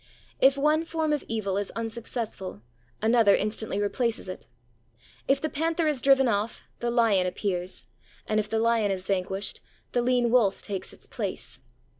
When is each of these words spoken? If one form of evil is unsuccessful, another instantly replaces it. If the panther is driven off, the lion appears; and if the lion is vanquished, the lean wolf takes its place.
If 0.39 0.57
one 0.57 0.83
form 0.83 1.13
of 1.13 1.23
evil 1.27 1.57
is 1.57 1.69
unsuccessful, 1.75 2.63
another 3.03 3.35
instantly 3.35 3.79
replaces 3.79 4.27
it. 4.27 4.47
If 5.27 5.39
the 5.39 5.47
panther 5.47 5.87
is 5.87 6.01
driven 6.01 6.27
off, 6.27 6.63
the 6.79 6.89
lion 6.89 7.27
appears; 7.27 7.85
and 8.25 8.39
if 8.39 8.49
the 8.49 8.57
lion 8.57 8.89
is 8.89 9.05
vanquished, 9.05 9.61
the 9.91 10.01
lean 10.01 10.31
wolf 10.31 10.63
takes 10.63 10.91
its 10.91 11.05
place. 11.05 11.59